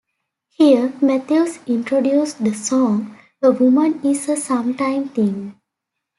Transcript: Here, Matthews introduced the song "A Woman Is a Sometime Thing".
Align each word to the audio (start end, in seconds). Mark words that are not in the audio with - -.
Here, 0.49 0.93
Matthews 0.99 1.59
introduced 1.67 2.43
the 2.43 2.55
song 2.55 3.19
"A 3.43 3.51
Woman 3.51 4.03
Is 4.03 4.27
a 4.29 4.35
Sometime 4.35 5.09
Thing". 5.09 5.61